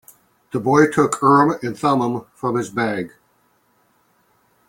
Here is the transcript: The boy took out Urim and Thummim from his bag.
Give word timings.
The 0.51 0.59
boy 0.59 0.87
took 0.87 1.17
out 1.17 1.21
Urim 1.21 1.59
and 1.61 1.77
Thummim 1.77 2.25
from 2.33 2.55
his 2.55 2.71
bag. 2.71 3.11